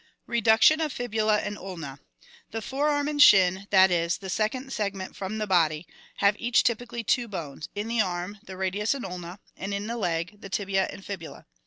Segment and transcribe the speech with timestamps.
[0.25, 1.99] Redaction of Fibula and Ulna.—
[2.53, 5.85] The fore arm and shin, that is, the second segment from the body,
[6.15, 9.97] have each typically two bones: in the arm, the radius and ulna, and in the
[9.97, 11.45] leg, the tibia and fibula.